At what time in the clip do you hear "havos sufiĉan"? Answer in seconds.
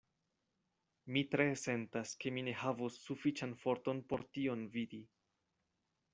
2.63-3.55